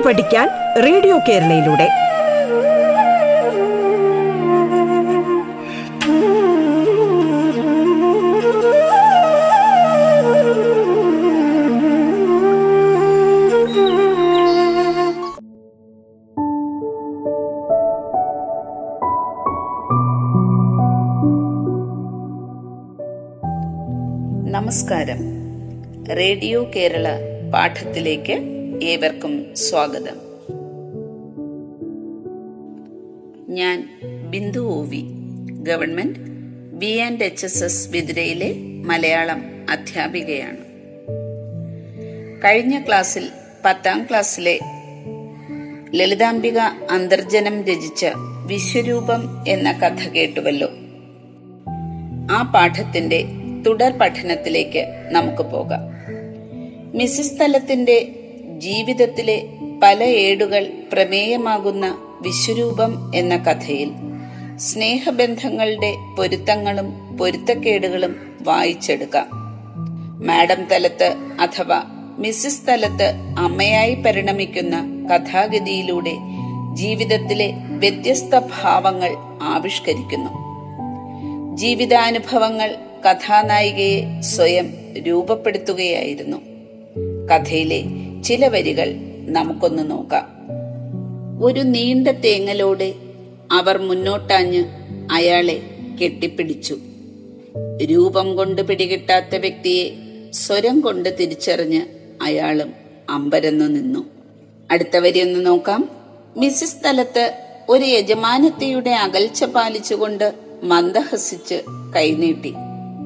കേട്ടു 0.00 0.06
പഠിക്കാൻ 0.06 0.48
റേഡിയോ 0.82 1.18
കേരളയിലൂടെ. 1.28 1.88
നമസ്കാരം. 24.50 25.20
റേഡിയോ 26.16 26.64
കേരള 26.76 27.06
പാഠത്തിലേക്ക് 27.54 28.59
ഏവർക്കും 28.82 29.56
സ്വാഗതം. 29.56 30.16
ഞാൻ 33.48 33.88
Bindu 34.30 34.60
O V 34.60 35.02
government 35.50 36.18
B 36.78 36.98
and 36.98 37.24
H 37.24 37.46
S 37.46 37.64
S 37.64 37.90
വിതുരയിലെ 37.90 38.54
Malayalam 38.86 39.66
അധ്യാപികയാണ്. 39.70 40.56
കഴിഞ്ഞ 42.44 42.82
ക്ലാസ്സിൽ 42.88 43.28
പത്താം 43.64 44.06
ക്ലാസ്സിലെ 44.10 44.58
ലളിതാംബിക 45.94 46.58
അന്തർജനം 46.90 47.62
രചിച്ച 47.62 48.06
വിശ്വരൂപം 48.46 49.44
എന്ന 49.48 49.72
കഥ 49.72 50.08
കേട്ടുവല്ലോ. 50.08 50.68
ആ 52.30 52.52
പാഠത്തിന്റെ 52.54 53.24
തുടർ 53.66 53.98
പഠനത്തിലേക്ക് 53.98 55.08
നമുക്ക് 55.12 55.42
പോകാം. 55.42 55.80
മിസിസ് 56.94 57.40
തലത്തിന്റെ 57.40 58.16
ജീവിതത്തിലെ 58.60 59.42
പല 59.82 60.02
ഏടുകൾ 60.02 60.72
പ്രമേയമാകുന്ന 60.92 61.98
വിശ്വരൂപം 62.20 63.12
എന്ന 63.14 63.36
കഥയിൽ 63.36 63.90
സ്നേഹബന്ധങ്ങളുടെ 64.56 65.94
പൊരുത്തങ്ങളും 66.16 67.16
പൊരുത്തക്കേടുകളും 67.16 68.38
വായിച്ചെടുക്കാം. 68.42 69.26
മാഡം 70.26 70.64
തലത്ത് 70.64 71.16
അഥവാ 71.40 71.82
മിസ്സിസ് 72.18 72.62
തലത്ത് 72.68 73.14
അമ്മയായി 73.38 73.94
പരിണമിക്കുന്ന 73.94 75.06
കഥാഗതിയിലൂടെ 75.14 76.12
ജീവിതത്തിലെ 76.74 77.52
വ്യത്യസ്ത 77.56 78.38
ഭാവങ്ങൾ 78.38 79.10
ആവിഷ്കരിക്കുന്നു. 79.42 80.30
ജീവിതാനുഭവങ്ങൾ 81.56 82.74
കഥാനായികയെ 83.10 84.20
സ്വയം 84.20 84.74
രൂപപ്പെടുത്തുകയായിരുന്നു. 85.06 86.36
കഥയിലെ 87.26 87.82
ചില 88.24 88.48
വരികൾ 88.48 88.94
നമുക്കൊന്ന് 89.26 89.90
നോക്കാം. 89.90 90.28
ഒരു 91.44 91.60
നീണ്ട 91.60 92.08
തേങ്ങലോടെ 92.08 92.94
അവർ 93.52 93.78
മുന്നോട്ടാഞ്ഞ് 93.78 94.64
അയാളെ 95.10 95.62
കെട്ടിപ്പിടിച്ചു. 96.02 96.78
രൂപം 97.82 98.36
കൊണ്ട് 98.36 98.62
പിടികിട്ടാത്ത 98.62 99.36
വ്യക്തിയെ 99.36 99.90
സ്വരം 100.32 100.80
കൊണ്ട് 100.80 101.16
തിരിച്ചറിഞ്ഞ് 101.20 101.82
അയാളും 102.22 102.72
അമ്പരന്നു 103.10 103.64
നിന്നു. 103.64 104.06
അടുത്ത 104.70 104.96
വരി 104.96 105.20
ഒന്ന് 105.20 105.46
നോക്കാം. 105.46 105.88
മിസ്സി 106.36 106.66
സ്ഥലത്ത് 106.66 107.34
ഒരു 107.68 107.84
യജമാനത്തിയുടെ 107.84 108.90
അകൽച്ച 108.90 109.44
പാലിച്ചുകൊണ്ട് 109.44 110.34
മന്ദഹസിച്ച് 110.62 111.62
കൈനീട്ടി. 111.96 112.54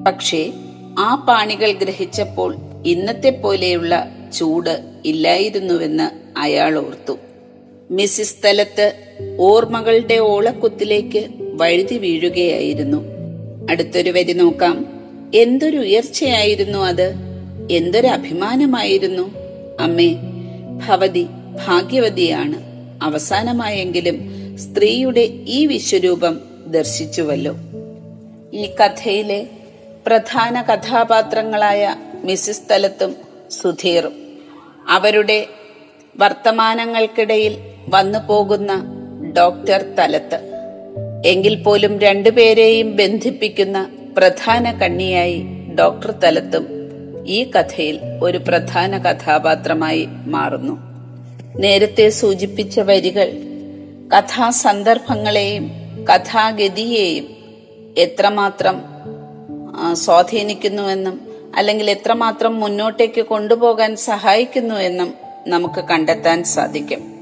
പക്ഷേ 0.07 0.53
ആ 0.99 1.15
പാണികൾ 1.15 1.73
ഗ്രഹിച്ചപ്പോൾ 1.73 2.57
ഇന്നത്തെ 2.87 3.31
പോലെയുള്ള 3.31 4.09
ചൂട് 4.37 4.94
ഇല്ലായിരുന്നുവെന്ന് 5.05 6.39
അയാൾ 6.39 6.79
ഓർത്തു. 6.79 7.19
മിസ്സിസ് 7.91 8.41
സ്ഥലത്ത് 8.41 8.93
ഓർമ്മകളുടെ 9.39 10.15
ഓളക്കുത്തിലേക്ക് 10.15 11.27
വഴുതി 11.39 11.99
വീഴുകയായിരുന്നു. 11.99 13.15
അടുത്തൊരു 13.71 14.11
വരി 14.11 14.33
നോക്കാം. 14.33 14.87
എന്തൊരു 15.35 15.77
ഉയർച്ചയായിരുന്നു 15.77 16.79
അത്. 16.79 17.15
എന്തൊരു 17.71 18.07
അഭിമാനമായിരുന്നു. 18.07 19.35
അമ്മേ 19.81 20.15
ഭവതി 20.87 21.27
ഭാഗ്യവതിയാണ്. 21.67 22.63
അവസാനമായെങ്കിലും 23.03 24.31
സ്ത്രീയുടെ 24.59 25.29
ഈ 25.47 25.67
വിശ്വരൂപം 25.67 26.41
ദർശിച്ചുവല്ലോ. 26.67 27.55
ഈ 28.55 28.67
കഥയിലെ 28.67 29.47
പ്രധാന 30.07 30.63
കഥാപാത്രങ്ങളായ 30.63 31.97
മിസ്സിസ് 32.25 32.63
തലത്തും 32.71 33.17
സുധീറും. 33.51 34.24
അവരുടെ 34.89 35.47
വർത്തമാനങ്ങൾക്കിടയിൽ 36.19 37.57
വന്നു 37.89 38.19
പോകുന്ന 38.19 38.85
ഡോക്ടർ 39.37 39.95
തലത്ത്. 39.99 40.39
എങ്കിൽ 41.27 41.55
പോലും 41.55 41.99
രണ്ടുപേരെയും 41.99 42.97
ബന്ധിപ്പിക്കുന്ന 42.97 43.91
പ്രധാന 44.17 44.73
കണ്ണിയായി 44.73 45.43
ഡോക്ടർ 45.79 46.11
തലത്തും 46.11 46.67
ഈ 47.27 47.45
കഥയിൽ 47.45 48.01
ഒരു 48.23 48.39
പ്രധാന 48.39 48.99
കഥാപാത്രമായി 48.99 50.09
മാറുന്നു. 50.27 50.95
നേരത്തെ 51.57 52.09
സൂചിപ്പിച്ച 52.09 52.81
വരികൾ 52.81 53.33
കഥാസന്ദർഭങ്ങളെയും 54.17 55.71
കഥാഗതിയെയും 56.13 57.27
എത്രമാത്രം 57.99 58.83
സ്വാധീനിക്കുന്നുവെന്നും 59.93 61.21
അല്ലെങ്കിൽ 61.57 61.91
എത്രമാത്രം 61.91 62.61
മുന്നോട്ടേക്ക് 62.61 63.21
കൊണ്ടുപോകാൻ 63.21 63.97
സഹായിക്കുന്നു 63.97 64.75
എന്നും 64.75 65.15
നമുക്ക് 65.47 65.85
കണ്ടെത്താൻ 65.85 66.45
സാധിക്കും. 66.45 67.15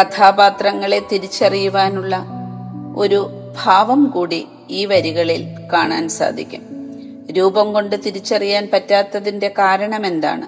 കഥാപാത്രങ്ങളെ 0.00 1.02
തിരിച്ചറിയുവാനുള്ള 1.12 2.26
ഒരു 2.96 3.30
ഭാവം 3.64 4.04
കൂടി 4.04 4.46
ഈ 4.70 4.86
വരികളിൽ 4.86 5.46
കാണാൻ 5.72 6.08
സാധിക്കും. 6.08 6.62
രൂപം 7.32 7.72
കൊണ്ട് 7.72 7.96
തിരിച്ചറിയാൻ 8.06 8.68
പറ്റാത്തതിന്റെ 8.72 9.48
കാരണം 9.48 10.06
എന്താണ് 10.06 10.46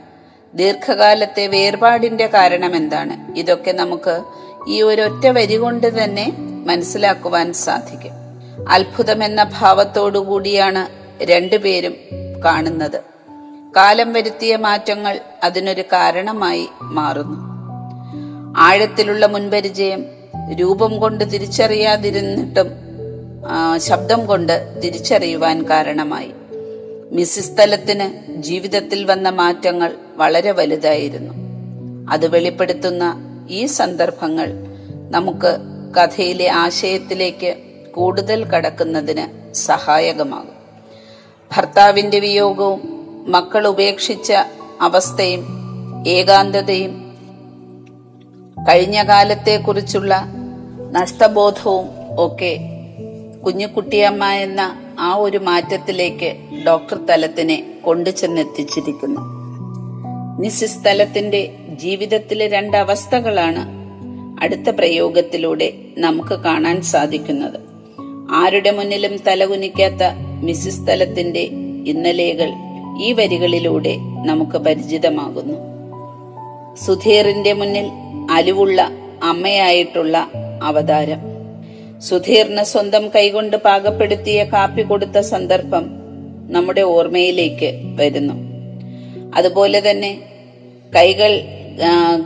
ദീർഘകാലത്തെ 0.59 1.47
വേർപാടിന്റെ 1.47 2.27
കാരണം 2.27 2.77
എന്താണ് 2.77 3.39
ഇതൊക്കെ 3.39 3.73
നമുക്ക് 3.73 4.23
ഈ 4.69 4.83
ഒരു 4.83 5.03
ഒറ്റ 5.03 5.27
വരി 5.27 5.57
കൊണ്ട് 5.57 6.05
തന്നെ 6.05 6.33
മനസ്സിലാക്കുവാൻ 6.67 7.53
സാധിക്കും. 7.53 8.13
അത്ഭുതം 8.69 9.25
എന്ന 9.25 9.51
ഭാവത്തോടു 9.59 10.19
കൂടിയാണ് 10.19 10.89
രണ്ടുപേരും 11.25 11.95
കാണുന്നത്. 12.45 13.18
കാലം 13.77 14.13
വരുത്തിയ 14.13 14.57
മാറ്റങ്ങൾ 14.57 15.21
അതിനൊരു 15.45 15.83
കാരണമായി 15.83 16.69
മാറുന്നു. 16.83 17.37
ആഴത്തിലുള്ള 18.57 19.27
മുൻപരിചയം 19.27 20.05
രൂപം 20.55 21.01
കൊണ്ട് 21.01 21.33
തിരിച്ചറിയാതിരുന്നിട്ടും 21.33 22.67
ശബ്ദം 23.77 24.27
കൊണ്ട് 24.27 24.81
തിരിച്ചറിയുവാൻ 24.85 25.63
കാരണമായി. 25.63 26.33
മിസ്സിസ്ഥലത്തിന് 27.13 28.33
ജീവിതത്തിൽ 28.43 29.05
വന്ന 29.05 29.29
മാറ്റങ്ങൾ 29.29 29.95
വളരെ 30.17 30.51
വലുതായിരുന്നു. 30.51 31.35
അത് 32.11 32.29
വെളിപ്പെടുത്തുന്ന 32.29 33.17
ഈ 33.51 33.67
സന്ദർഭങ്ങൾ 33.67 34.53
നമുക്ക് 35.11 35.59
കഥയിലെ 35.97 36.49
ആശയത്തിലേക്ക് 36.49 37.55
കൂടുതൽ 37.91 38.45
കടക്കുന്നതിന് 38.45 39.55
സഹായകമാകും. 39.55 40.57
ഭർത്താവിന്റെ 41.57 42.19
വിയോഗവും 42.19 42.98
മക്കൾ 43.29 43.67
ഉപേക്ഷിച്ച 43.67 44.33
അവസ്ഥയും 44.81 45.43
ഏകാന്തതയും 46.07 46.93
കഴിഞ്ഞ 48.69 49.03
കാലത്തെക്കുറിച്ചുള്ള 49.03 50.15
നഷ്ടബോധവും 50.93 51.87
ഒക്കെ 52.19 52.53
കുഞ്ഞുകുട്ടിയമ്മ 53.43 54.25
എന്ന 54.25 54.61
ആ 54.99 55.15
ഒരു 55.15 55.39
മാറ്റത്തിലേക്ക് 55.39 56.31
ഡോക്ടർ 56.67 57.07
തലത്തിനെ 57.07 57.79
കൊണ്ടുചെന്നെത്തിച്ചിരിക്കുന്നു 57.83 59.23
മിസിസ് 60.41 60.85
തലത്തിന്റെ 60.85 61.43
ജീവിതത്തിലെ 61.75 62.47
രണ്ട് 62.47 62.77
അവസ്ഥകളാണ് 62.77 63.63
അടുത്ത 64.43 64.71
പ്രയോഗത്തിലൂടെ 64.71 65.69
നമുക്ക് 65.99 66.35
കാണാൻ 66.45 66.83
സാധിക്കുന്നത്. 66.83 67.59
ആരുടെ 68.31 68.71
മുന്നിലും 68.71 69.17
തലകുനിക്കാത്ത 69.27 70.03
മിസിസ് 70.43 70.87
തലത്തിന്റെ 70.87 71.45
ഇന്നലെകൾ 71.87 72.51
ഈ 73.01 73.13
വരികളിലൂടെ 73.13 73.97
നമുക്ക് 73.99 74.59
പരിചിതമാകുന്നു. 74.59 75.59
സുധീറിന്റെ 76.75 77.53
മുന്നിൽ 77.53 77.87
അലിവുള്ള 78.31 78.91
അമ്മയായിട്ടുള്ള 79.23 80.29
അവതാരം. 80.63 81.21
സുധീറിന് 81.99 82.63
സ്വന്തം 82.63 83.09
കൈകൊണ്ട് 83.09 83.57
പാകപ്പെടുത്തിയ 83.57 84.45
കാപ്പി 84.45 84.83
കൊടുത്ത 84.83 85.19
സന്ദർഭം 85.19 85.85
നമ്മുടെ 86.51 86.81
ഓർമ്മയിലേക്ക് 86.81 87.81
വരുന്നു. 87.85 88.35
അതുപോലെ 89.37 89.91
തന്നെ 89.91 90.19
കൈകൾ 90.97 91.41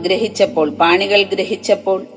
ഗ്രഹിച്ചപ്പോൾ 0.01 0.69
പാണികൾ 0.69 1.23
ഗ്രഹിച്ചപ്പോൾ 1.23 2.07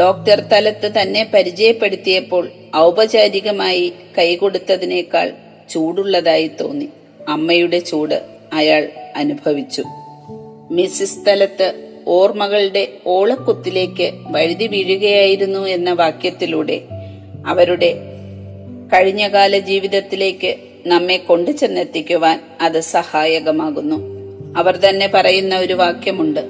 ഡോക്ടർ 0.00 0.40
തലത്ത് 0.40 0.92
തന്നെ 1.00 1.30
പരിചയപ്പെടുത്തിയപ്പോൾ 1.34 2.48
ഔപചാരികമായി 2.76 3.92
കൈകൊടുത്തതിനേക്കാൾ 4.18 5.32
ചൂടുള്ളതായി 5.70 6.50
തോന്നി. 6.60 6.88
അമ്മയുടെ 7.28 7.78
ചൂട് 7.78 8.22
അയാൾ 8.52 8.88
അനുഭവിച്ചു. 9.16 9.82
മിസ്സിസ് 10.70 11.22
സ്ഥലത്ത് 11.22 11.88
ഓർമ്മകളുടെ 12.06 12.88
ഓളക്കുത്തിലേക്ക് 13.06 14.10
വഴുതി 14.26 14.66
വീഴുകയായിരുന്നു 14.66 15.60
എന്ന 15.60 15.92
വാക്യത്തിലൂടെ 15.92 16.80
അവരുടെ 17.46 17.94
കഴിഞ്ഞകാല 18.92 19.58
ജീവിതത്തിലേക്ക് 19.58 20.56
നമ്മെ 20.86 21.16
കൊണ്ടു 21.16 21.50
ചെന്നെത്തിക്കുവാൻ 21.50 22.40
അത് 22.60 22.80
സഹായകമാകുന്നു. 22.80 24.18
അവർ 24.58 24.76
തന്നെ 24.76 25.10
പറയുന്ന 25.14 25.58
ഒരു 25.58 25.72
വാക്യമുണ്ട് 25.72 26.40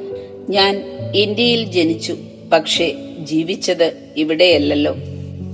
ഞാൻ 0.48 0.84
ഇന്ത്യയിൽ 1.14 1.64
ജനിച്ചു 1.64 2.16
പക്ഷേ 2.52 2.94
ജീവിച്ചത് 3.18 3.92
ഇവിടെയല്ലല്ലോ. 4.16 4.94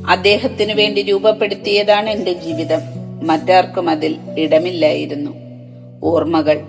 അദ്ദേഹത്തിനു 0.09 0.75
വേണ്ടി 0.75 1.03
രൂപപ്പെടുത്തിയതാണ് 1.03 2.11
എന്റെ 2.11 2.33
ജീവിതം. 2.33 3.04
മറ്റാർക്കും 3.23 3.91
അതിൽ 3.91 4.17
ഇടമില്ലായിരുന്നു. 4.39 5.31
ഓർമ്മകൾ 6.03 6.61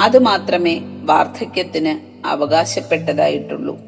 അതുമാത്രമേ 0.00 0.80
വാർദ്ധക്യത്തിന് 1.02 2.26
അവകാശപ്പെട്ടതായിട്ടുള്ളൂ. 2.26 3.78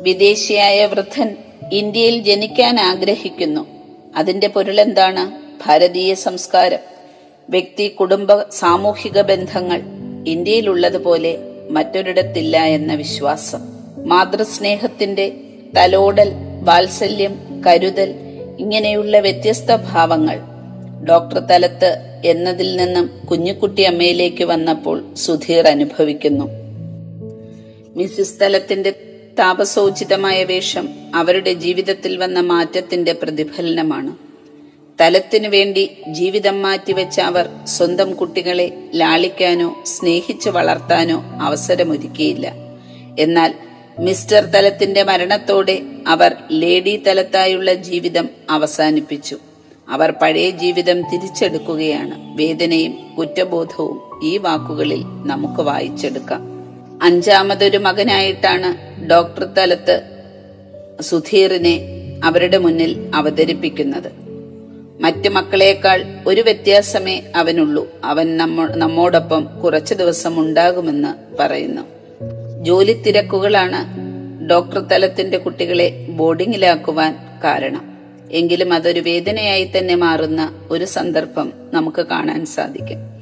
വിദേശിയായ 0.00 0.86
വൃദ്ധൻ 0.86 1.36
ഇന്ത്യയിൽ 1.72 2.18
ജനിക്കാൻ 2.18 2.80
ആഗ്രഹിക്കുന്നു. 2.80 3.66
അതിന്റെ 4.16 4.46
പൊരുളെന്താണ് 4.46 5.32
ഭാരതീയ 5.66 6.14
സംസ്കാരം. 6.14 6.78
വ്യക്തി 7.50 7.88
കുടുംബ 7.88 8.28
സാമൂഹിക 8.52 9.20
ബന്ധങ്ങൾ 9.20 9.82
ഇന്ത്യയിലുള്ളതുപോലെ 10.26 11.38
മറ്റൊരിടത്തില്ല 11.70 12.56
എന്ന 12.56 12.94
വിശ്വാസം. 12.94 13.58
മാതൃസ്നേഹത്തിന്റെ 14.08 15.32
തലോടൽ 15.76 16.32
വാത്സല്യം 16.62 17.62
കരുതൽ 17.66 18.14
ഇങ്ങനെയുള്ള 18.58 19.18
വ്യത്യസ്ത 19.18 19.76
ഭാവങ്ങൾ 19.76 20.55
ഡോക്ടർ 21.04 21.38
തലത്ത് 21.38 22.20
എന്നതിൽ 22.24 22.76
നിന്നും 22.76 23.26
കുഞ്ഞുകുട്ടി 23.30 23.82
അമ്മയിലേക്ക് 23.82 24.44
വന്നപ്പോൾ 24.44 25.14
സുധീർ 25.14 25.66
അനുഭവിക്കുന്നു. 25.66 26.48
മിസിസ് 27.96 28.40
തലത്തിന്റെ 28.40 28.90
താപസോചിതമായ 29.38 30.44
വേഷം 30.44 30.88
അവരുടെ 31.14 31.52
ജീവിതത്തിൽ 31.52 32.16
വന്ന 32.16 32.40
മാറ്റത്തിന്റെ 32.40 33.12
പ്രതിഫലനമാണ്. 33.12 34.16
തലത്തിനു 35.00 35.48
വേണ്ടി 35.48 35.90
ജീവിതം 36.08 36.62
മാറ്റിവെച്ച 36.62 37.20
അവർ 37.20 37.48
സ്വന്തം 37.64 38.14
കുട്ടികളെ 38.14 38.72
ലാളിക്കാനോ 38.94 39.82
സ്നേഹിച്ചു 39.86 40.50
വളർത്താനോ 40.50 41.24
അവസരമൊരുക്കിയില്ല. 41.42 42.52
എന്നാൽ 43.18 43.54
മിസ്റ്റർ 43.98 44.44
തലത്തിന്റെ 44.44 45.02
മരണത്തോടെ 45.02 45.82
അവർ 46.06 46.36
ലേഡി 46.50 47.02
തലത്തായുള്ള 47.06 47.74
ജീവിതം 47.74 48.28
അവസാനിപ്പിച്ചു. 48.50 49.38
അവർ 49.88 50.10
പഴയ 50.10 50.50
ജീവിതം 50.50 51.00
തിരിച്ചെടുക്കുകയാണ്. 51.00 52.38
വേദനയും 52.38 52.94
കുറ്റബോധവും 53.18 54.20
ഈ 54.22 54.38
വാക്കുകളിൽ 54.38 55.04
നമുക്ക് 55.26 55.60
വായിച്ചെടുക്കാം. 55.60 56.56
അഞ്ചാമതൊരു 57.02 57.78
മകനായിട്ടാണ് 57.78 58.96
ഡോക്ടർ 59.10 59.44
തലത്ത് 59.44 60.02
സുധീറിനെ 61.00 61.80
അവരുടെ 62.24 62.58
മുന്നിൽ 62.58 63.10
അവതരിപ്പിക്കുന്നത്. 63.14 64.12
മറ്റു 65.00 65.28
മക്കളേക്കാൾ 65.28 66.04
ഒരു 66.26 66.40
വ്യത്യാസമേ 66.40 67.22
അവനുള്ളൂ. 67.36 67.88
അവൻ 68.04 68.36
നമ്മ 68.36 68.66
നമ്മോടൊപ്പം 68.66 69.48
കുറച്ചു 69.64 69.94
ദിവസം 69.94 70.40
ഉണ്ടാകുമെന്ന് 70.40 71.36
പറയുന്നു. 71.42 71.82
ജോലി 72.64 72.92
തിരക്കുകളാണ് 72.92 74.06
ഡോക്ടർ 74.50 74.78
തലത്തിന്റെ 74.78 75.38
കുട്ടികളെ 75.38 76.06
ബോർഡിങ്ങിലാക്കുവാൻ 76.10 77.16
കാരണം. 77.44 77.95
എങ്കിലും 78.32 78.72
അതൊരു 78.72 79.00
വേദനയായി 79.00 79.70
തന്നെ 79.78 79.94
മാറുന്ന 79.94 80.66
ഒരു 80.70 80.84
സന്ദർഭം 80.84 81.52
നമുക്ക് 81.72 82.02
കാണാൻ 82.02 82.46
സാധിക്കും. 82.46 83.16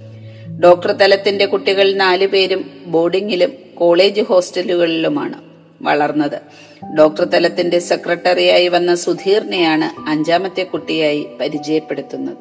ഡോക്ടർ 0.64 0.92
തലത്തിന്റെ 0.92 1.46
കുട്ടികൾ 1.46 1.92
നാലു 1.92 2.26
പേരും 2.26 2.70
ബോർഡിങ്ങിലും 2.86 3.52
കോളേജ് 3.74 4.20
ഹോസ്റ്റലുകളിലുമാണ് 4.20 5.34
വളർന്നത്. 5.82 6.40
ഡോക്ടർ 6.98 7.24
തലത്തിന്റെ 7.24 7.78
സെക്രട്ടറിയായി 7.78 8.68
വന്ന 8.68 8.94
സുധീറിനെയാണ് 8.94 10.10
അഞ്ചാമത്തെ 10.10 10.62
കുട്ടിയായി 10.62 11.26
പരിചയപ്പെടുത്തുന്നത്. 11.40 12.36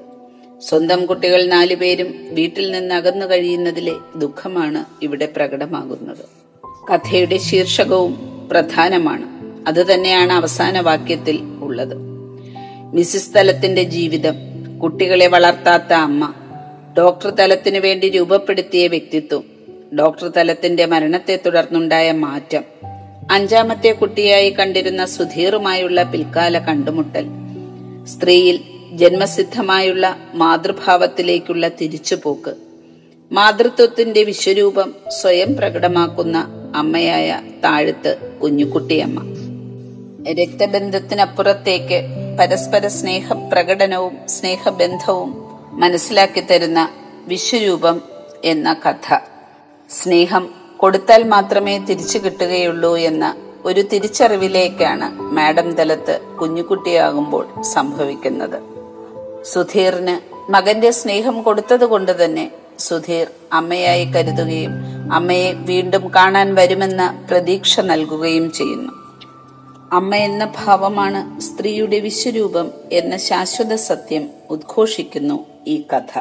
സ്വന്തം 0.62 1.06
കുട്ടികൾ 1.06 1.46
നാലു 1.46 1.76
പേരും 1.76 2.16
വീട്ടിൽ 2.32 2.72
നിന്ന് 2.72 2.96
അകന്നു 2.96 3.26
കഴിയുന്നതിലെ 3.26 3.94
ദുഃഖമാണ് 4.16 4.86
ഇവിടെ 5.04 5.26
പ്രകടമാകുന്നത്. 5.26 6.44
കഥയുടെ 6.92 7.38
ശീർഷകവും 7.38 8.18
പ്രധാനമാണ്. 8.52 9.26
അതുതന്നെയാണ് 9.68 10.34
അവസാന 10.34 10.80
വാക്യത്തിൽ 10.80 11.40
ഉള്ളത്. 11.62 12.13
മിസിസ് 12.94 13.36
തലത്തിന്റെ 13.36 13.84
ജീവിതം 13.84 14.36
കുട്ടികളെ 14.84 15.28
വളർത്താത്ത 15.28 15.94
അമ്മ 15.94 16.24
ഡോക്ടർ 16.98 17.30
തലത്തിനു 17.30 17.80
വേണ്ടി 17.80 18.10
രൂപപ്പെടുത്തിയ 18.10 18.88
വ്യക്തിത്വം 18.88 19.44
ഡോക്ടർ 20.00 20.28
തലത്തിന്റെ 20.30 20.86
മരണത്തെ 20.86 21.40
തുടർന്നുണ്ടായ 21.46 22.12
മാറ്റം 22.12 22.64
അഞ്ചാമത്തെ 23.32 23.92
കുട്ടിയായി 23.92 24.50
കണ്ടിരുന്ന 24.50 25.06
സുധീറുമായുള്ള 25.06 26.04
പിൽക്കാല 26.04 26.60
കണ്ടുമുട്ടൽ 26.60 27.26
സ്ത്രീയിൽ 28.06 28.58
ജന്മസിദ്ധമായുള്ള 28.94 30.06
മാതൃഭാവത്തിലേക്കുള്ള 30.34 31.70
തിരിച്ചുപോക്ക് 31.82 32.54
മാതൃത്വത്തിന്റെ 33.32 34.24
വിശ്വരൂപം 34.24 34.90
സ്വയം 35.22 35.56
പ്രകടമാക്കുന്ന 35.56 36.38
അമ്മയായ 36.76 37.30
താഴത്ത് 37.64 38.12
കുഞ്ഞുകുട്ടിയമ്മ. 38.42 39.20
രക്തബന്ധത്തിനപ്പുറത്തേക്ക് 40.32 42.02
പരസ്പര 42.40 42.88
സ്നേഹ 42.88 43.34
പ്രകടനവും 43.34 44.18
സ്നേഹബന്ധവും 44.28 45.44
മനസ്സിലാക്കി 45.80 46.40
തരുന്ന 46.40 46.90
വിശ്വരൂപം 47.28 48.02
എന്ന 48.46 48.74
കഥ. 48.74 49.18
സ്നേഹം 49.90 50.50
കൊടുത്താൽ 50.78 51.24
മാത്രമേ 51.24 51.78
തിരിച്ചു 51.78 52.18
കിട്ടുകയുള്ളൂ 52.18 52.98
എന്ന 52.98 53.36
ഒരു 53.66 53.82
തിരിച്ചറിവിലേക്കാണ് 53.82 55.20
മാഡം 55.20 55.74
തലത്ത് 55.74 56.22
കുഞ്ഞുകുട്ടിയാകുമ്പോൾ 56.42 57.48
സംഭവിക്കുന്നത്. 57.62 58.60
സുധീറിന് 59.44 60.52
മകന്റെ 60.52 60.92
സ്നേഹം 60.92 61.42
കൊടുത്തതുകൊണ്ട് 61.42 62.26
തന്നെ 62.26 62.52
സുധീർ 62.80 63.28
അമ്മയായി 63.54 64.06
കരുതുകയും 64.06 64.72
അമ്മയെ 65.14 65.54
വീണ്ടും 65.54 66.12
കാണാൻ 66.16 66.56
വരുമെന്ന 66.56 67.26
പ്രതീക്ഷ 67.30 67.80
നൽകുകയും 67.80 68.52
ചെയ്യുന്നു. 68.52 69.03
അമ്മ 69.94 70.16
എന്ന 70.16 70.52
ഭാവമാണ് 70.66 71.42
സ്ത്രീയുടെ 71.42 72.00
വിശ്വരൂപം 72.00 72.72
എന്ന 72.92 73.18
ശാശ്വത 73.18 73.76
സത്യം 73.76 74.30
ഉദ്ഘോഷിക്കുന്നു 74.50 75.46
ഈ 75.68 75.86
കഥ. 75.94 76.20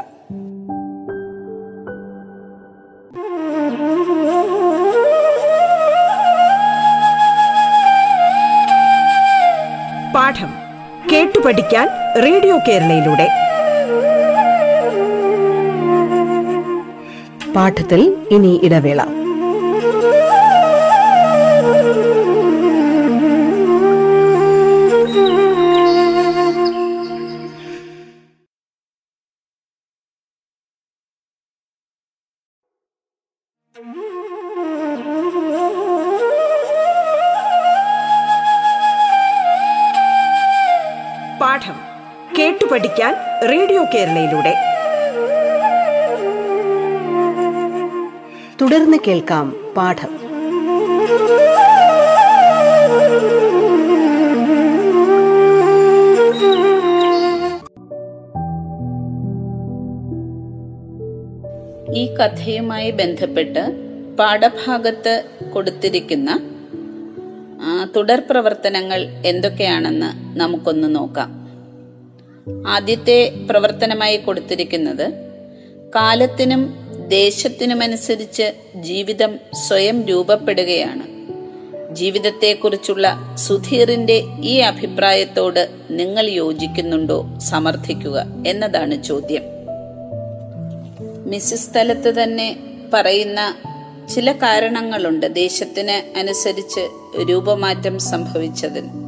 പാഠം 10.14 10.54
കേട്ടു 11.12 11.38
പഠിക്കാൻ 11.38 11.88
റേഡിയോ 12.22 12.58
കേരളയിലൂടെ. 12.68 13.28
പാഠത്തിൽ 17.52 18.26
ഇനി 18.30 18.60
ഇടവേള. 18.62 19.21
റേഡിയോ 43.82 44.00
കേരളയിലൂടെ. 44.00 44.54
തുടർന്ന് 48.60 48.96
കേൾക്കാം 49.06 49.74
പാഠം. 49.76 50.22
ഈ 61.94 62.14
കഥയുമായി 62.14 62.90
ബന്ധപ്പെട്ട് 62.90 63.60
പാഠഭാഗത്ത് 64.18 65.24
കൊടുത്തിരിക്കുന്ന 65.54 66.40
തുടർ 67.96 68.22
പ്രവർത്തനങ്ങൾ 68.30 69.06
എന്തൊക്കെയാണെന്ന് 69.26 70.40
നമുക്കൊന്ന് 70.40 70.96
നോക്കാം. 70.96 71.41
ആദ്യത്തെ 72.66 73.32
പ്രവർത്തനമായി 73.50 74.16
കൊടുത്തിരിക്കുന്നത് 74.16 75.12
കാലത്തിനും 75.94 76.76
ദേശത്തിനുമനുസരിച്ച് 77.08 78.52
ജീവിതം 78.76 79.38
സ്വയം 79.68 80.04
രൂപപ്പെടുകയാണ്. 80.06 81.12
ജീവിതത്തെക്കുറിച്ചുള്ള 81.94 83.18
സുധീറിന്റെ 83.34 84.22
ഈ 84.42 84.58
അഭിപ്രായത്തോട് 84.58 85.68
നിങ്ങൾ 85.90 86.28
യോജിക്കുന്നുണ്ടോ? 86.28 87.38
സമർത്ഥിക്കുക 87.38 88.26
എന്നതാണ് 88.46 89.02
ചോദ്യം. 89.02 89.42
മിസ്സിസ് 91.26 91.70
സ്ഥലത്ത് 91.70 92.22
തന്നെ 92.22 92.56
പറയുന്ന 92.94 93.54
ചില 94.14 94.32
കാരണങ്ങളുണ്ട് 94.32 95.34
ദേശത്തിന് 95.34 96.18
അനുസരിച്ച് 96.18 96.80
രൂപമാറ്റം 97.30 97.98
സംഭവിച്ചതിന്. 97.98 99.01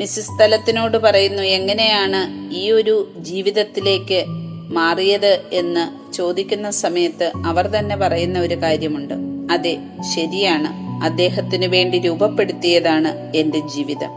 മിസ്സിസ് 0.00 0.30
തലത്തിനോട് 0.40 0.98
പറയുന്നു 0.98 1.42
എങ്ങനെയാണ് 1.42 2.54
ഈ 2.54 2.70
ഒരു 2.70 3.12
ജീവിതത്തിലേക്ക് 3.18 4.24
മാറിയത്? 4.72 5.40
എന്ന് 5.52 6.12
ചോദിക്കുന്ന 6.12 6.70
സമയത്ത് 6.70 7.32
അവർ 7.46 7.66
തന്നെ 7.66 7.96
പറയുന്ന 7.96 8.38
ഒരു 8.38 8.54
കാര്യമുണ്ട്. 8.54 9.14
അതെ 9.52 9.78
ശരിയാണ്. 10.14 10.68
അദ്ദേഹത്തിന് 11.04 11.66
വേണ്ടി 11.66 11.98
രൂപപ്പെടുത്തിയതാണ് 11.98 13.36
എന്റെ 13.36 13.58
ജീവിതം. 13.58 14.08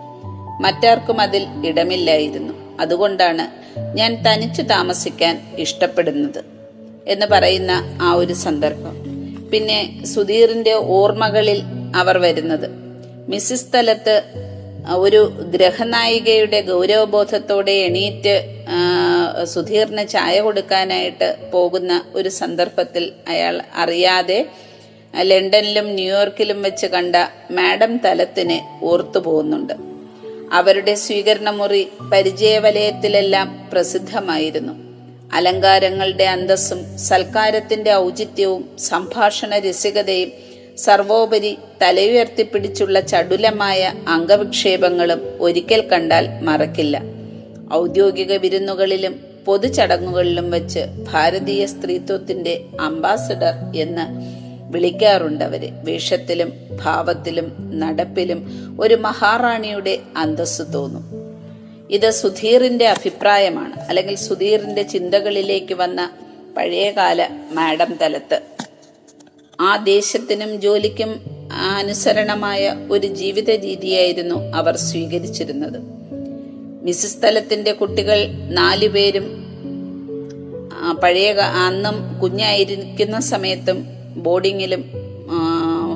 മറ്റാർക്കും 0.62 1.22
അതിൽ 1.22 1.48
ഇടമില്ലായിരുന്നു. 1.66 2.54
അതുകൊണ്ടാണ് 2.80 3.52
ഞാൻ 3.98 4.24
തനിച്ചു 4.28 4.62
താമസിക്കാൻ 4.62 5.42
ഇഷ്ടപ്പെടുന്നത് 5.58 6.46
എന്ന് 7.08 7.26
പറയുന്ന 7.26 8.00
ആ 8.02 8.14
ഒരു 8.14 8.34
സന്ദർഭം. 8.34 8.96
പിന്നെ 9.50 10.06
സുധീറിന്റെ 10.06 10.74
ഓർമ്മകളിൽ 10.74 11.62
അവർ 11.96 12.18
വരുന്നത്. 12.18 12.70
മിസ്സിസ് 13.30 13.62
സ്ഥലത്ത് 13.62 14.22
ഒരു 14.92 15.32
ഗ്രഹനായികയുടെ 15.42 16.62
ഗൗരവബോധത്തോടെ 16.62 17.72
എണീറ്റ് 17.72 18.44
സുധീറിന് 19.44 20.08
ചായ 20.08 20.40
കൊടുക്കാനായിട്ട് 20.40 21.52
പോകുന്ന 21.54 22.06
ഒരു 22.16 22.30
സന്ദർഭത്തിൽ 22.30 23.12
അയാൾ 23.28 23.62
അറിയാതെ 23.76 24.46
ലണ്ടനിലും 25.22 25.86
ന്യൂയോർക്കിലും 25.86 26.62
വെച്ച് 26.62 26.86
കണ്ട 26.86 27.16
മാഡം 27.52 27.98
തലത്തിനെ 27.98 28.80
ഓർത്തു 28.84 29.20
പോകുന്നുണ്ട്. 29.20 29.74
അവരുടെ 30.54 30.94
സ്വീകരണമുറി 30.94 31.88
പരിചയവലയത്തിലെല്ലാം 32.12 33.70
പ്രസിദ്ധമായിരുന്നു. 33.74 34.74
അലങ്കാരങ്ങളുടെ 35.34 36.24
അന്തസ്സും 36.24 36.98
സൽക്കാരത്തിന്റെ 36.98 37.94
ഔചിത്യവും 37.94 38.78
സംഭാഷണ 38.78 39.58
രസികതയും 39.58 40.32
സർവോപരി 40.78 41.58
തലയുയർത്തിപ്പിടിച്ചുള്ള 41.82 43.00
ചടുലമായ 43.00 43.94
അംഗവിക്ഷേപങ്ങളും 44.08 45.38
ഒരിക്കൽ 45.40 45.82
കണ്ടാൽ 45.82 46.30
മറക്കില്ല. 46.42 47.02
ഔദ്യോഗിക 47.74 48.34
വിരുന്നുകളിലും 48.34 49.20
പൊതുചടങ്ങുകളിലും 49.46 50.52
വെച്ച് 50.52 50.80
ഭാരതീയ 51.12 51.66
സ്ത്രീത്വത്തിന്റെ 51.66 52.66
അംബാസഡർ 52.80 53.54
എന്ന് 53.76 54.34
വിളിക്കാറുണ്ട് 54.74 55.44
അവരെ. 55.44 55.70
വേഷത്തിലും 55.74 56.54
ഭാവത്തിലും 56.84 57.80
നടപ്പിലും 57.80 58.44
ഒരു 58.82 58.96
മഹാറാണിയുടെ 58.96 60.00
അന്തസ് 60.18 60.62
തോന്നും. 60.74 61.04
ഇത് 61.90 62.10
സുധീറിന്റെ 62.10 62.88
അഭിപ്രായമാണ്. 62.88 63.80
അല്ലെങ്കിൽ 63.90 64.16
സുധീറിന്റെ 64.16 64.84
ചിന്തകളിലേക്ക് 64.84 65.74
വന്ന 65.74 66.12
പഴയകാല 66.58 67.28
മാഡം 67.52 67.98
തലത്ത്. 68.02 68.42
ആ 69.60 69.76
ദേശത്തിനും 69.76 70.62
ജോലിക്കും 70.62 71.22
അനുസരണമായ 71.78 72.88
ഒരു 72.92 73.08
ജീവിത 73.08 73.50
രീതിയായിരുന്നു 73.50 74.36
അവർ 74.36 74.78
സ്വീകരിച്ചിരുന്നത്. 74.78 75.80
മിസ്സിസ് 76.84 77.18
തലത്തിന്റെ 77.24 77.72
കുട്ടികൾ 77.72 78.28
നാലുപേരും 78.50 79.24
പേരും 79.24 81.02
പഴയ 81.04 81.32
അന്നും 81.68 82.20
കുഞ്ഞായിരിക്കുന്ന 82.20 83.20
സമയത്തും 83.20 83.86
ബോർഡിങ്ങിലും 84.16 84.84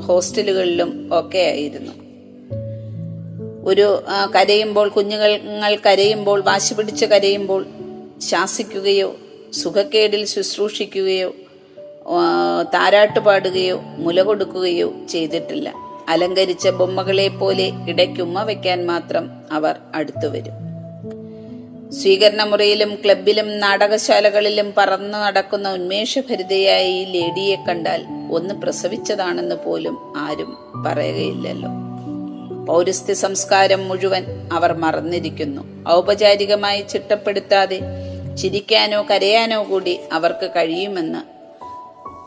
ഹോസ്റ്റലുകളിലും 0.08 1.10
ഒക്കെ 1.12 1.40
ആയിരുന്നു. 1.40 1.94
ഒരു 3.64 4.04
കരയുമ്പോൾ 4.36 4.90
കുഞ്ഞുങ്ങൾ 4.90 5.78
കരയുമ്പോൾ 5.86 6.42
വാശി 6.42 6.74
പിടിച്ച് 6.74 7.06
കരയുമ്പോൾ 7.06 7.66
ശാസിക്കുകയോ 8.22 9.16
സുഖക്കേടിൽ 9.54 10.26
ശുശ്രൂഷിക്കുകയോ 10.26 11.34
താരാട്ട് 12.74 13.20
പാടുകയോ 13.20 13.82
മുല 13.82 14.22
കൊടുക്കുകയോ 14.22 14.94
ചെയ്തിട്ടില്ല. 15.10 15.74
അലങ്കരിച്ച 16.10 16.70
ബൊമ്മകളെ 16.70 17.28
പോലെ 17.28 17.72
ഇടയ്ക്കുമ്മ 17.88 18.44
വെക്കാൻ 18.44 18.86
മാത്രം 18.86 19.30
അവർ 19.52 19.76
അടുത്തു 19.96 20.28
വരും. 20.28 20.68
സ്വീകരണ 21.92 22.44
മുറിയിലും 22.44 22.96
ക്ലബിലും 22.96 23.60
നാടകശാലകളിലും 23.60 24.74
പറന്നു 24.78 25.18
നടക്കുന്ന 25.18 25.74
ഉന്മേഷഭരിതയായ 25.74 26.86
ഈ 26.88 27.06
ലേഡിയെ 27.06 27.56
കണ്ടാൽ 27.56 28.06
ഒന്ന് 28.32 28.54
പ്രസവിച്ചതാണെന്ന് 28.54 29.56
പോലും 29.56 29.98
ആരും 30.18 30.58
പറയുകയില്ലല്ലോ. 30.86 31.70
പൗരസ്ത്യ 32.66 33.14
സംസ്കാരം 33.14 33.88
മുഴുവൻ 33.88 34.26
അവർ 34.54 34.74
മറന്നിരിക്കുന്നു. 34.74 35.90
ഔപചാരികമായി 35.90 36.82
ചിട്ടപ്പെടുത്താതെ 36.82 37.80
ചിരിക്കാനോ 38.36 39.06
കരയാനോ 39.12 39.64
കൂടി 39.64 40.00
അവർക്ക് 40.14 40.52
കഴിയുമെന്ന് 40.56 41.37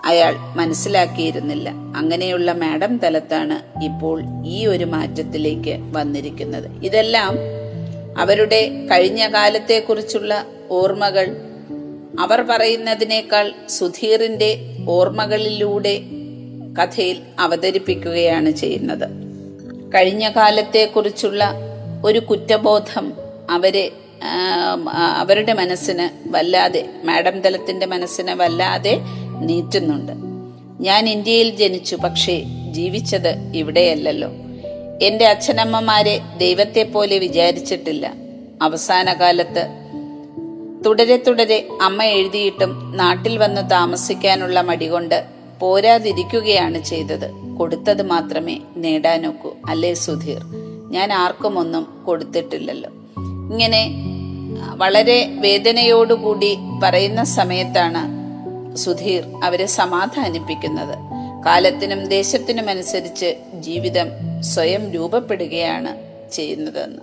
അയാൾ 0.05 0.35
മനസ്സിലാക്കിയിരുന്നില്ല. 0.57 1.69
അങ്ങനെയുള്ള 1.71 2.53
മാഡം 2.53 2.99
തലത്താണ് 2.99 3.85
ഇപ്പോൾ 3.85 4.23
ഈ 4.47 4.67
ഒരു 4.67 4.85
മാറ്റത്തിലേക്ക് 4.85 5.79
വന്നിരിക്കുന്നത്. 5.97 6.85
ഇതെല്ലാം 6.85 7.37
അവരുടെ 8.19 8.87
കഴിഞ്ഞ 8.91 9.29
കാലത്തെക്കുറിച്ചുള്ള 9.33 10.47
ഓർമ്മകൾ. 10.71 11.37
അവർ 12.21 12.41
പറയുന്നതിനേക്കാൾ 12.43 13.53
സുധീറിന്റെ 13.69 14.77
ഓർമ്മകളിലൂടെ 14.89 16.01
കഥയിൽ 16.79 17.23
അവതരിപ്പിക്കുകയാണ് 17.39 18.51
ചെയ്യുന്നത്. 18.51 19.09
കഴിഞ്ഞ 19.95 20.29
കാലത്തെക്കുറിച്ചുള്ള 20.29 21.53
ഒരു 22.05 22.19
കുറ്റബോധം 22.19 23.13
അവരെ 23.51 23.93
അവരുടെ 25.17 25.53
മനസ്സിന് 25.53 26.29
വല്ലാതെ 26.29 26.89
മാഡം 27.05 27.41
തലത്തിന്റെ 27.41 27.87
മനസ്സിന് 27.87 28.31
വല്ലാതെ 28.31 28.99
നീറ്റുന്നുണ്ട്. 29.41 30.13
ഞാൻ 30.83 31.09
ഇന്ത്യയിൽ 31.09 31.57
ജനിച്ചു 31.57 31.97
പക്ഷേ 31.97 32.45
ജീവിച്ചത് 32.71 33.53
ഇവിടെയല്ലല്ലോ. 33.55 34.29
എന്റെ 35.03 35.27
അച്ഛനമ്മമാരെ 35.27 36.21
ദൈവത്തെ 36.39 36.83
പോലെ 36.83 37.19
വിചാരിച്ചിട്ടില്ല. 37.19 38.15
അവസാന 38.63 39.13
കാലത്ത് 39.13 39.69
തുടരെ 40.87 41.17
തുടരെ 41.17 41.69
അമ്മ 41.83 42.03
എഴുതിയിട്ടും 42.03 42.97
നാട്ടിൽ 42.97 43.39
വന്ന് 43.39 43.71
താമസിക്കാനുള്ള 43.71 44.61
മടികൊണ്ട് 44.61 45.25
പോരാതിരിക്കുകയാണ് 45.61 46.85
ചെയ്തത്. 46.85 47.31
കൊടുത്തത് 47.59 48.03
മാത്രമേ 48.03 48.59
നേടാനൊക്കൂ. 48.77 49.57
അല്ലേ 49.69 49.95
സുധീർ? 49.95 50.41
ഞാൻ 50.91 51.13
ആർക്കും 51.13 51.59
ഒന്നും 51.59 52.03
കൊടുത്തിട്ടില്ലല്ലോ. 52.07 52.91
ഇങ്ങനെ 53.53 53.95
വളരെ 54.77 55.27
വേദനയോടുകൂടി 55.39 56.59
പറയുന്ന 56.83 57.25
സമയത്താണ് 57.25 58.20
സുധീർ 58.77 59.25
അവരെ 59.45 59.67
സമാധാനിപ്പിക്കുന്നത്. 59.67 60.95
കാലത്തിനും 61.47 62.09
ദേശത്തിനും 62.09 62.71
അനുസരിച്ച് 62.71 63.37
ജീവിതം 63.55 64.09
സ്വയം 64.43 64.93
രൂപപ്പെടുകയാണ് 64.93 65.97
ചെയ്യുന്നതെന്ന്. 66.33 67.03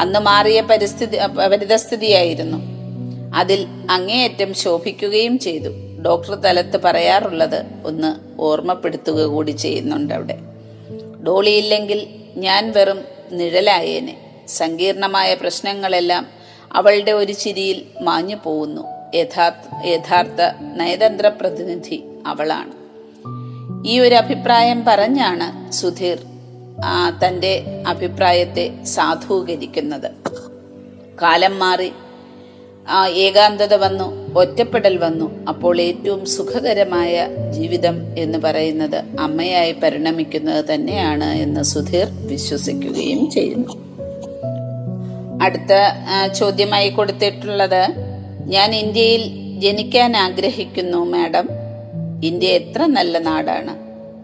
അന്ന് 0.00 0.18
മാറിയ 0.18 0.60
പരിസ്ഥിതി 0.60 1.18
പരിതസ്ഥിതിയായിരുന്നു. 1.48 2.58
അതിൽ 3.34 3.66
അങ്ങേയറ്റം 3.90 4.54
ശോഭിക്കുകയും 4.54 5.38
ചെയ്തു. 5.38 5.68
ഡോക്ടർ 6.04 6.34
തലത്ത് 6.34 6.82
പറയാറുള്ളത് 6.82 7.64
ഒന്ന് 7.84 8.40
ഓർമ്മപ്പെടുത്തുക 8.40 9.22
കൂടി 9.24 9.50
ചെയ്യുന്നുണ്ട് 9.50 10.14
അവിടെ. 10.14 10.38
ഡോളിയില്ലെങ്കിൽ 11.26 12.06
ഞാൻ 12.36 12.72
വെറും 12.72 13.00
നിഴലായേനെ. 13.32 14.44
സങ്കീർണമായ 14.48 15.34
പ്രശ്നങ്ങളെല്ലാം 15.34 16.26
അവളുടെ 16.72 17.12
ഒരു 17.12 17.32
ചിരിയിൽ 17.32 17.86
മാഞ്ഞു 18.00 18.36
പോകുന്നു 18.44 18.95
യഥാർത്ഥ 19.16 20.40
നയതന്ത്ര 20.76 21.26
പ്രതിനിധി 21.40 21.98
അവളാണ്. 22.26 22.72
ഈ 23.88 23.98
ഒരു 24.00 24.14
അഭിപ്രായം 24.14 24.84
പറഞ്ഞാണ് 24.84 25.48
സുധീർ 25.72 26.18
തന്റെ 27.22 27.52
അഭിപ്രായത്തെ 27.86 28.64
സാധൂകരിക്കുന്നത്. 28.94 30.10
കാലം 31.22 31.58
മാറി 31.58 31.92
ഏകാന്തത 33.26 33.74
വന്നു 33.74 34.06
ഒറ്റപ്പെടൽ 34.38 34.96
വന്നു. 34.96 35.46
അപ്പോൾ 35.48 35.80
ഏറ്റവും 35.80 36.26
സുഖകരമായ 36.26 37.26
ജീവിതം 37.50 37.96
എന്ന് 38.18 38.38
പറയുന്നത് 38.38 38.98
അമ്മയായി 39.20 39.72
പരിണമിക്കുന്നത് 39.72 40.64
തന്നെയാണ് 40.74 41.28
എന്ന് 41.44 41.62
സുധീർ 41.62 42.08
വിശ്വസിക്കുകയും 42.26 43.30
ചെയ്യുന്നു. 43.30 43.72
അടുത്ത 45.44 45.72
ചോദ്യമായി 46.34 46.90
കൊടുത്തിട്ടുള്ളത് 46.90 47.82
ഞാൻ 48.54 48.74
ഇന്ത്യയിൽ 48.74 49.22
ജനിക്കാൻ 49.60 50.16
ആഗ്രഹിക്കുന്നു 50.16 50.98
മാഡം. 51.04 51.46
ഇന്ത്യ 52.24 52.48
എത്ര 52.48 52.86
നല്ല 52.86 53.18
നാടാണ്. 53.18 53.72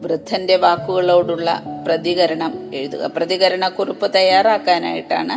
വൃദ്ധന്റെ 0.04 0.56
വാക്കുകളോടുള്ള 0.56 1.62
പ്രതികരണം 1.86 2.70
എഴുതുക. 2.74 3.06
പ്രതികരണക്കുറിപ്പ് 3.16 4.14
തയ്യാറാക്കാനായിട്ടാണ് 4.14 5.36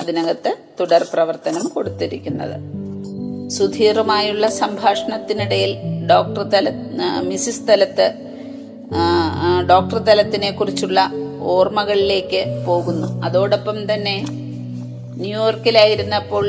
അതിനകത്ത് 0.00 0.56
തുടർ 0.80 1.06
പ്രവർത്തനം 1.12 1.68
കൊടുത്തിരിക്കുന്നത്. 1.68 2.56
സുധീറുമായുള്ള 3.50 4.46
സംഭാഷണത്തിനിടയിൽ 4.48 5.76
ഡോക്ടർ 6.10 6.42
തല 6.42 6.70
മിസിസ് 7.22 7.68
തലത്ത് 7.68 8.14
ഡോക്ടർ 9.70 9.98
തലത്തിനെ 9.98 10.50
കുറിച്ചുള്ള 10.50 11.10
ഓർമ്മകളിലേക്ക് 11.40 12.64
പോകുന്നു. 12.66 13.22
അതോടൊപ്പം 13.24 13.94
തന്നെ 13.94 14.24
ന്യൂയോർക്കിലായിരുന്നപ്പോൾ 15.24 16.44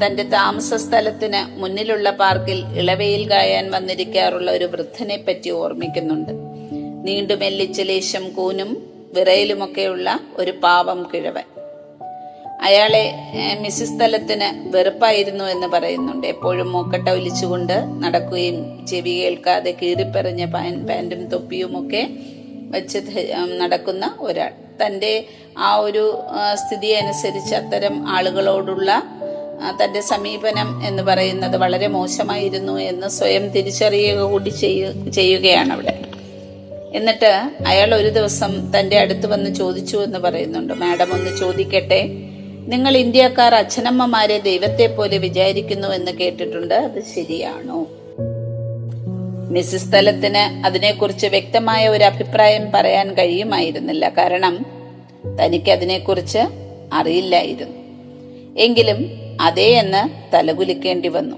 തന്റെ 0.00 0.22
താമസ 0.22 0.74
സ്ഥലത്തിന് 0.74 1.60
മുന്നിലുള്ള 1.60 2.10
പാർക്കിൽ 2.10 2.58
ഇളവയിൽ 2.80 3.30
കായാൻ 3.30 3.70
വന്നിരിക്കാറുള്ള 3.70 4.50
ഒരു 4.50 4.64
വൃദ്ധനെ 4.64 5.16
പറ്റി 5.16 5.50
ഓർമ്മിക്കുന്നുണ്ട്. 5.50 6.32
നീണ്ടു 7.06 7.34
മെല്ലിച്ച 7.34 7.80
ലേശം 7.80 8.30
കൂനും 8.30 8.70
വിറയിലുമൊക്കെയുള്ള 9.14 10.20
ഒരു 10.36 10.50
പാവം 10.50 11.10
കിഴവൻ. 11.14 11.46
അയാളെ 12.62 13.14
മിസ്സിസ് 13.60 14.00
തലത്തിന് 14.00 14.76
വെറുപ്പായിരുന്നു 14.76 15.44
എന്ന് 15.44 15.66
പറയുന്നുണ്ട്. 15.66 16.26
എപ്പോഴും 16.26 16.72
മൂക്കട്ട 16.72 17.08
ഒലിച്ചുകൊണ്ട് 17.08 17.76
നടക്കുകയും 18.04 18.86
ചെവി 18.86 19.14
കേൾക്കാതെ 19.20 19.76
കീറിപ്പറഞ്ഞ 19.82 20.44
പാൻ 20.44 20.86
പാന്റും 20.86 21.26
തൊപ്പിയുമൊക്കെ 21.26 22.08
വെച്ച് 22.74 22.98
നടക്കുന്ന 23.60 24.14
ഒരാൾ. 24.20 24.52
തന്റെ 24.86 25.24
ആ 25.58 25.74
ഒരു 25.76 26.04
സ്ഥിതി 26.54 26.86
അനുസരിച്ച് 26.86 27.54
അത്തരം 27.54 28.08
ആളുകളോടുള്ള 28.08 28.90
തന്റെ 29.84 30.00
സമീപനം 30.00 30.86
എന്ന് 30.86 31.02
പറയുന്നത് 31.02 31.56
വളരെ 31.56 31.86
മോശമായിരുന്നു 31.86 32.72
എന്ന് 32.72 33.08
സ്വയം 33.08 33.48
തിരിച്ചറിയുക 33.48 34.20
കൂടി 34.20 34.48
ചെയ്യു 34.48 35.10
ചെയ്യുകയാണ് 35.10 35.72
അവിടെ 35.72 36.00
എന്നിട്ട് 36.94 37.50
അയാൾ 37.66 37.94
ഒരു 37.94 38.08
ദിവസം 38.08 38.72
തന്റെ 38.78 38.98
അടുത്ത് 38.98 39.26
വന്ന് 39.26 39.54
ചോദിച്ചു 39.54 39.96
എന്ന് 39.96 40.18
പറയുന്നുണ്ട്. 40.18 40.72
മാഡം 40.72 41.12
ഒന്ന് 41.12 41.36
ചോദിക്കട്ടെ? 41.36 42.08
നിങ്ങൾ 42.68 42.96
ഇന്ത്യക്കാർ 42.96 43.54
അച്ഛനമ്മമാരെ 43.54 44.38
ദൈവത്തെ 44.38 44.86
പോലെ 44.86 45.18
വിചാരിക്കുന്നു 45.18 45.88
എന്ന് 45.88 46.12
കേട്ടിട്ടുണ്ട്. 46.12 46.74
അത് 46.74 47.02
ശരിയാണോ? 47.14 47.86
മിസ്സിസ് 49.50 49.92
തലത്തിന് 49.92 50.66
അതിനെക്കുറിച്ച് 50.66 51.26
വ്യക്തമായ 51.26 51.88
ഒരു 51.88 52.04
അഭിപ്രായം 52.04 52.72
പറയാൻ 52.72 53.14
കഴിയുമായിരുന്നില്ല. 53.14 54.08
കാരണം 54.08 54.66
തനിക്ക് 55.42 55.70
അതിനെക്കുറിച്ച് 55.70 56.38
അറിയില്ലായിരുന്നു. 56.92 57.76
എങ്കിലും 58.58 59.23
അതേ 59.40 59.78
എന്ന് 59.78 60.32
തലകുലിക്കേണ്ടി 60.34 61.08
വന്നു. 61.08 61.36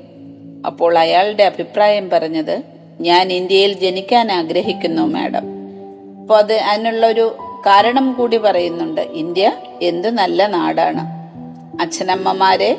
അപ്പോൾ 0.66 0.98
അയാളുടെ 0.98 1.44
അഭിപ്രായം 1.44 2.10
പറഞ്ഞത് 2.10 2.62
ഞാൻ 3.00 3.32
ഇന്ത്യയിൽ 3.32 3.72
ജനിക്കാൻ 3.72 4.32
ആഗ്രഹിക്കുന്നു 4.32 5.02
മാഡം. 5.02 5.44
അപ്പോൾ 6.20 6.38
അത് 6.38 6.52
അതിനുള്ള 6.52 7.06
ഒരു 7.06 7.36
കാരണം 7.66 8.12
കൂടി 8.12 8.36
പറയുന്നുണ്ട്. 8.36 9.00
ഇന്ത്യ 9.00 9.52
എന്ത് 9.82 10.10
നല്ല 10.10 10.46
നാടാണ്. 10.46 11.00
അച്ഛനമ്മമാരെ 11.80 12.78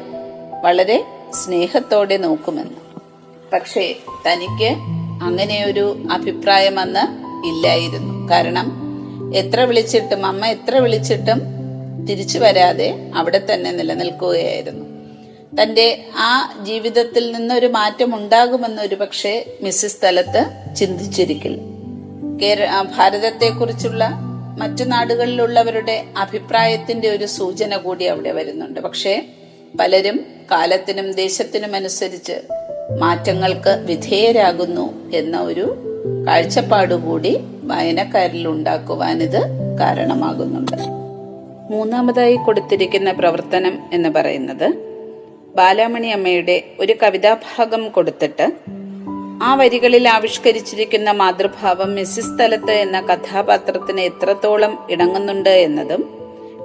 വളരെ 0.63 1.03
സ്നേഹത്തോടെ 1.33 2.17
നോക്കുമെന്ന്. 2.17 2.88
പക്ഷേ 3.53 3.95
തനിക്ക് 4.27 4.75
അങ്ങനെയൊരു 5.24 6.03
അഭിപ്രായം 6.12 6.79
അന്ന് 6.79 7.27
ഇല്ലായിരുന്നു. 7.47 8.29
കാരണം 8.31 8.88
എത്ര 9.36 9.62
വിളിച്ചിട്ടും 9.62 10.25
അമ്മ 10.25 10.45
എത്ര 10.45 10.77
വിളിച്ചിട്ടും 10.77 11.41
തിരിച്ചു 12.09 12.39
വരാതെ 12.39 13.12
അവിടെ 13.15 13.41
തന്നെ 13.53 13.71
നിലനിൽക്കുകയായിരുന്നു. 13.71 14.87
തന്റെ 15.53 16.05
ആ 16.17 16.59
ജീവിതത്തിൽ 16.63 17.31
നിന്നൊരു 17.31 17.67
മാറ്റം 17.67 18.15
ഉണ്ടാകുമെന്ന് 18.15 18.81
ഒരു 18.81 18.95
പക്ഷേ 18.95 19.45
മിസ്സിസ് 19.61 19.97
സ്ഥലത്ത് 19.97 20.75
ചിന്തിച്ചിരിക്കില്ല 20.75 21.61
കേര 22.41 22.65
ഭാരതത്തെ 22.65 22.97
ഭാരതത്തെക്കുറിച്ചുള്ള 22.97 24.09
മറ്റു 24.57 24.83
നാടുകളിലുള്ളവരുടെ 24.83 26.05
അഭിപ്രായത്തിന്റെ 26.17 27.09
ഒരു 27.09 27.25
സൂചന 27.25 27.77
കൂടി 27.77 28.05
അവിടെ 28.05 28.31
വരുന്നുണ്ട്. 28.31 28.79
പക്ഷേ 28.79 29.25
പലരും 29.79 30.25
കാലത്തിനും 30.51 31.11
ദേശത്തിനും 31.11 31.75
അനുസരിച്ച് 31.75 32.41
മാറ്റങ്ങൾക്ക് 32.99 33.83
വിധേയരാകുന്നു 33.85 35.11
എന്ന 35.13 35.41
ഒരു 35.41 35.75
കാഴ്ചപ്പാടുകൂടി 36.27 37.37
വായനക്കാരിൽ 37.63 38.47
ഉണ്ടാക്കുവാൻ 38.47 39.23
ഇത് 39.23 39.41
കാരണമാകുന്നുണ്ട്. 39.79 40.77
മൂന്നാമതായി 41.73 42.35
കൊടുത്തിരിക്കുന്ന 42.35 43.11
പ്രവർത്തനം 43.11 43.79
എന്ന് 43.93 44.09
പറയുന്നത് 44.09 44.87
ബാലാമണി 45.57 46.07
അമ്മയുടെ 46.07 46.63
ഒരു 46.79 46.95
കവിതാഭാഗം 47.03 47.89
കൊടുത്തിട്ട് 47.89 48.51
ആ 49.43 49.55
വരികളിൽ 49.55 50.08
ആവിഷ്കരിച്ചിരിക്കുന്ന 50.08 51.12
മാതൃഭാവം 51.12 51.95
മിസ്സിസ് 51.95 52.27
സ്ഥലത്ത് 52.27 52.71
എന്ന 52.71 53.01
കഥാപാത്രത്തിന് 53.01 54.01
എത്രത്തോളം 54.01 54.88
ഇണങ്ങുന്നുണ്ട് 54.89 55.49
എന്നതും 55.49 56.17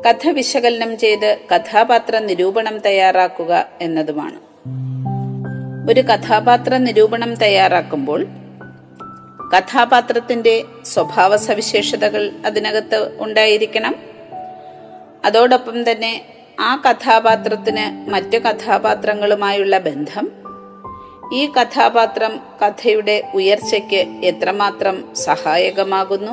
കഥ 0.09 0.29
വിശകലനം 0.29 0.99
ചെയ്ത് 0.99 1.39
കഥാപാത്ര 1.55 2.19
നിരൂപണം 2.19 2.79
തയ്യാറാക്കുക 2.79 3.67
എന്നതുമാണ്. 3.81 4.39
ഒരു 5.91 6.01
കഥാപാത്ര 6.01 6.77
നിരൂപണം 6.77 7.35
തയ്യാറാക്കുമ്പോൾ 7.35 8.27
കഥാപാത്രത്തിന്റെ 9.59 10.65
സ്വഭാവ 10.85 11.37
സവിശേഷതകൾ 11.37 12.33
അതിനകത്ത് 12.47 13.23
ഉണ്ടായിരിക്കണം. 13.23 13.95
അതോടൊപ്പം 15.25 15.91
തന്നെ 15.91 16.42
ആ 16.63 16.83
കഥാപാത്രത്തിന് 16.91 18.11
മറ്റു 18.11 18.39
കഥാപാത്രങ്ങളുമായുള്ള 18.39 19.79
ബന്ധം? 19.79 20.31
ഈ 21.35 21.47
കഥാപാത്രം 21.47 22.41
കഥയുടെ 22.63 23.29
ഉയർച്ചയ്ക്ക് 23.35 24.07
എത്രമാത്രം 24.25 25.15
സഹായകമാകുന്നു? 25.15 26.33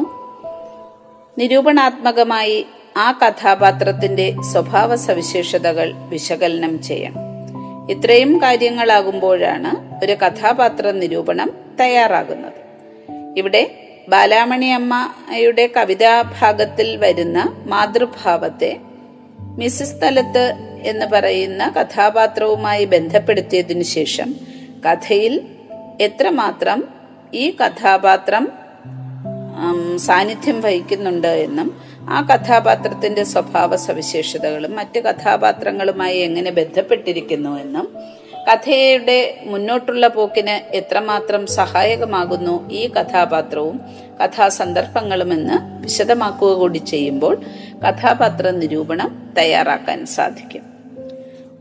നിരൂപണാത്മകമായി 1.38 2.66
ആ 2.98 3.12
കഥാപാത്രത്തിന്റെ 3.12 4.36
സ്വഭാവ 4.52 4.96
സവിശേഷതകൾ 4.96 5.94
വിശകലനം 5.96 6.82
ചെയ്യണം 6.82 7.22
ഇത്രയും 7.90 8.42
കാര്യങ്ങളാകുമ്പോഴാണ് 8.42 10.06
ഒരു 10.06 10.12
കഥാപാത്ര 10.12 10.92
നിരൂപണം 10.92 11.52
തയ്യാറാകുന്നത്. 11.80 12.54
ഇവിടെ 13.38 13.72
ബാലാമണി 14.10 14.66
അമ്മയുടെ 14.66 15.70
കവിതാഭാഗത്തിൽ 15.78 16.98
വരുന്ന 16.98 17.56
മാതൃഭാവത്തെ 17.66 18.78
മിസ്സിസ് 19.60 20.02
തലത്ത് 20.04 20.46
എന്ന് 20.84 21.06
പറയുന്ന 21.06 21.74
കഥാപാത്രവുമായി 21.82 22.86
ബന്ധപ്പെടുത്തിയതിനു 22.86 23.84
ശേഷം 23.84 24.30
കഥയിൽ 24.86 25.34
എത്രമാത്രം 26.02 26.80
ഈ 27.34 27.46
കഥാപാത്രം 27.52 28.46
സാന്നിധ്യം 29.98 30.62
വഹിക്കുന്നുണ്ട് 30.62 31.28
എന്നും 31.28 31.70
ആ 32.10 32.20
കഥാപാത്രത്തിന്റെ 32.22 33.24
സ്വഭാവ 33.24 33.76
സവിശേഷതകളും 33.76 34.76
മറ്റ് 34.76 35.00
കഥാപാത്രങ്ങളുമായി 35.00 36.18
എങ്ങനെ 36.20 36.52
ബന്ധപ്പെട്ടിരിക്കുന്നു 36.52 37.52
എന്നും 37.60 37.88
കഥയുടെ 38.48 39.38
മുന്നോട്ടുള്ള 39.44 40.08
പോക്കിന് 40.08 40.76
എത്രമാത്രം 40.76 41.48
സഹായകമാകുന്നു 41.48 42.70
ഈ 42.70 42.88
കഥാപാത്രവും 42.88 43.82
കഥാസന്ദർഭങ്ങളുമെന്ന് 44.24 45.84
വിശദമാക്കുക 45.84 46.54
കൂടി 46.54 46.78
ചെയ്യുമ്പോൾ 46.78 47.44
കഥാപാത്ര 47.88 48.50
നിരൂപണം 48.50 49.34
തയ്യാറാക്കാൻ 49.38 50.06
സാധിക്കും. 50.06 50.62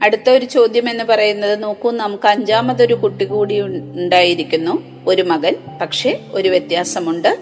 അടുത്ത 0.02 0.30
ഒരു 0.30 0.44
ചോദ്യം 0.44 0.90
എന്ന് 0.90 1.04
പറയുന്നത് 1.04 1.62
നോക്കൂ 1.62 1.90
നമുക്ക് 1.90 2.28
അഞ്ചാമതൊരു 2.28 2.94
കുട്ടി 2.94 3.24
കൂടി 3.24 3.60
ഉണ്ടായിരിക്കുന്നു. 3.60 5.04
ഒരു 5.06 5.22
മകൻ 5.22 5.56
പക്ഷേ 5.80 6.20
ഒരു 6.32 6.48
വ്യത്യാസമുണ്ട്. 6.48 7.38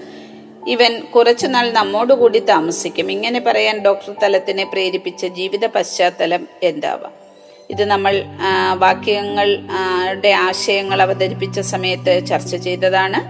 ഇവൻ 0.68 1.00
കുറച്ചുനാൾ 1.00 1.70
നമ്മോടുകൂടി 1.70 2.38
താമസിക്കും. 2.38 3.12
ഇങ്ങനെ 3.12 3.40
പറയാൻ 3.40 3.78
ഡോക്ടർ 3.78 4.14
തലത്തിനെ 4.22 4.64
പ്രേരിപ്പിച്ച 4.64 5.26
ജീവിത 5.26 5.66
പശ്ചാത്തലം 5.66 6.48
എന്താവാം? 6.62 7.25
ഇത് 7.70 7.84
നമ്മൾ 7.84 8.24
വാക്യങ്ങളുടെ 8.78 10.28
ആശയങ്ങൾ 10.28 11.02
അവതരിപ്പിച്ച 11.02 11.60
സമയത്ത് 11.60 12.26
ചർച്ച 12.26 12.56
ചെയ്തതാണ്. 12.56 13.20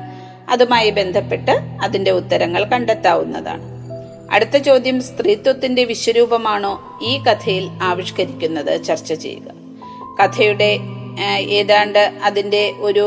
അതുമായി 0.50 0.90
ബന്ധപ്പെട്ട് 0.90 1.50
അതിന്റെ 1.82 2.10
ഉത്തരങ്ങൾ 2.10 2.64
കണ്ടെത്താവുന്നതാണ്. 2.64 3.62
അടുത്ത 4.30 4.56
ചോദ്യം 4.56 5.02
സ്ത്രീത്വത്തിന്റെ 5.02 5.84
വിശ്വരൂപമാണോ 5.84 6.98
ഈ 7.02 7.12
കഥയിൽ 7.18 7.68
ആവിഷ്കരിക്കുന്നത്? 7.82 8.84
ചർച്ച 8.84 9.12
ചെയ്യുക. 9.12 9.48
കഥയുടെ 10.20 10.70
ഏതാണ്ട് 11.58 12.12
അതിന്റെ 12.22 12.72
ഒരു 12.78 13.06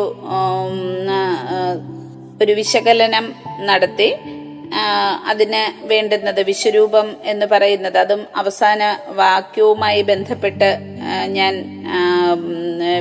ഒരു 2.41 2.53
വിശകലനം 2.53 3.25
നടത്തി 3.65 4.09
അതിന് 5.27 5.87
വേണ്ടുന്നത് 5.87 6.43
വിശ്വരൂപം 6.43 7.15
എന്ന് 7.23 7.45
പറയുന്നത്. 7.45 7.97
അതും 7.97 8.27
അവസാന 8.35 8.97
വാക്യവുമായി 9.07 10.01
ബന്ധപ്പെട്ട് 10.01 10.79
ഞാൻ 11.25 11.83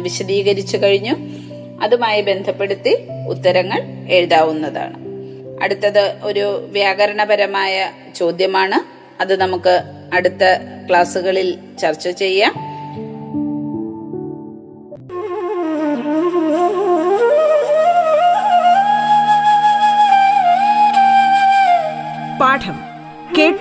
വിശദീകരിച്ചു 0.03 0.77
കഴിഞ്ഞു. 0.77 1.15
അതുമായി 1.83 2.23
ബന്ധപ്പെടുത്തി 2.23 2.99
ഉത്തരങ്ങൾ 3.29 3.83
എഴുതാവുന്നതാണ്. 4.09 4.95
അടുത്തത് 5.63 6.17
ഒരു 6.23 6.69
വ്യാകരണപരമായ 6.71 7.93
ചോദ്യമാണ്. 8.17 8.99
അത് 9.23 9.41
നമുക്ക് 9.41 9.83
അടുത്ത 10.13 10.59
ക്ലാസ്സുകളിൽ 10.89 11.59
ചർച്ച 11.81 12.09
ചെയ്യാം. 12.09 12.68